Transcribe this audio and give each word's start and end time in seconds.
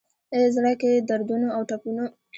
زړه 0.55 0.73
کي 0.81 0.91
دردونو 1.09 1.47
اوټپونو، 1.57 2.05